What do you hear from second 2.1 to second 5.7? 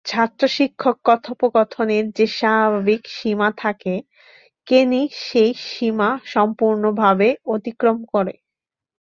যে স্বাভাবিক সীমা থাকে, কেনি সেই